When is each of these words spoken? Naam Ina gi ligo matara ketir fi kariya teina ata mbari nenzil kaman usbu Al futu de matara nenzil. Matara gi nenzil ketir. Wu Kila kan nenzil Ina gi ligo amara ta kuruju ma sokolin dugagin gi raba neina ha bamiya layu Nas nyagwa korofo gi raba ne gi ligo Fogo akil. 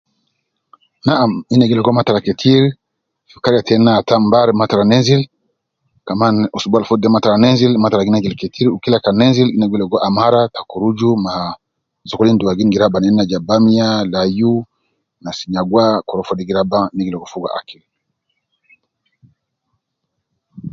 Naam 1.05 1.31
Ina 1.53 1.65
gi 1.69 1.77
ligo 1.77 1.91
matara 1.97 2.25
ketir 2.25 2.63
fi 3.29 3.37
kariya 3.43 3.65
teina 3.67 3.91
ata 3.99 4.15
mbari 4.25 4.51
nenzil 4.89 5.21
kaman 6.07 6.35
usbu 6.57 6.75
Al 6.77 6.87
futu 6.87 7.01
de 7.03 7.09
matara 7.15 7.35
nenzil. 7.43 7.71
Matara 7.83 8.05
gi 8.05 8.13
nenzil 8.13 8.35
ketir. 8.41 8.67
Wu 8.69 8.77
Kila 8.83 8.97
kan 9.03 9.15
nenzil 9.19 9.49
Ina 9.51 9.65
gi 9.71 9.77
ligo 9.81 9.97
amara 10.07 10.41
ta 10.53 10.61
kuruju 10.69 11.09
ma 11.25 11.33
sokolin 12.09 12.39
dugagin 12.39 12.71
gi 12.73 12.81
raba 12.81 12.97
neina 13.01 13.23
ha 13.31 13.37
bamiya 13.47 13.89
layu 14.13 14.53
Nas 15.23 15.39
nyagwa 15.53 15.85
korofo 16.07 16.33
gi 16.47 16.55
raba 16.57 16.79
ne 16.95 17.01
gi 17.05 17.11
ligo 17.13 17.27
Fogo 17.31 17.47
akil. 17.59 17.83